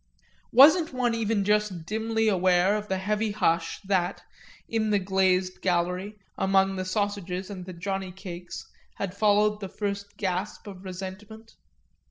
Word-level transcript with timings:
Wasn't 0.51 0.91
one 0.93 1.13
even 1.13 1.43
just 1.43 1.85
dimly 1.85 2.27
aware 2.27 2.75
of 2.75 2.87
the 2.87 2.97
heavy 2.97 3.29
hush 3.33 3.79
that, 3.83 4.23
in 4.67 4.89
the 4.89 4.97
glazed 4.97 5.61
gallery, 5.61 6.15
among 6.39 6.75
the 6.75 6.85
sausages 6.85 7.51
and 7.51 7.65
the 7.67 7.73
johnny 7.73 8.11
cakes, 8.11 8.65
had 8.95 9.15
followed 9.15 9.59
the 9.59 9.69
first 9.69 10.17
gasp 10.17 10.65
of 10.65 10.85
resentment? 10.85 11.53